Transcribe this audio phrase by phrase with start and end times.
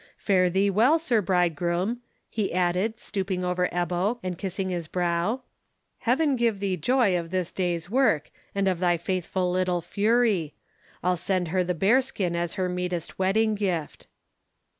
[0.17, 5.43] Fare thee well, Sir Bridegroom," he added, stooping over Ebbo, and kissing his brow;
[5.99, 10.55] "Heaven give thee joy of this day's work, and of thy faithful little fury.
[11.03, 14.07] I'll send her the bearskin as her meetest wedding gift."